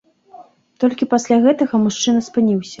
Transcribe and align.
Толькі 0.85 1.09
пасля 1.13 1.39
гэтага 1.45 1.85
мужчына 1.87 2.29
спыніўся. 2.33 2.69